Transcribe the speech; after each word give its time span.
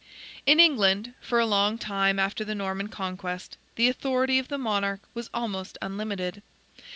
In 0.47 0.59
England, 0.59 1.13
for 1.21 1.37
a 1.39 1.45
long 1.45 1.77
time 1.77 2.17
after 2.17 2.43
the 2.43 2.55
Norman 2.55 2.87
Conquest, 2.87 3.55
the 3.75 3.87
authority 3.87 4.39
of 4.39 4.47
the 4.47 4.57
monarch 4.57 5.01
was 5.13 5.29
almost 5.31 5.77
unlimited. 5.79 6.41